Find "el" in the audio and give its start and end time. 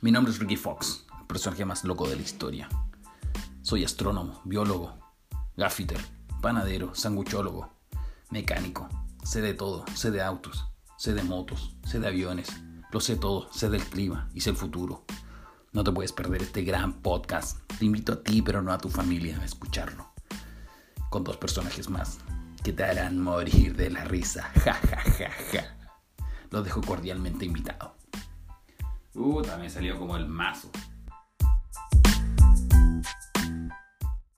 1.18-1.26, 14.50-14.56, 30.16-30.26